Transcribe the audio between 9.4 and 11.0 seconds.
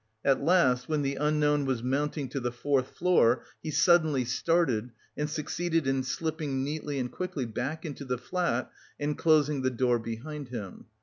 the door behind him.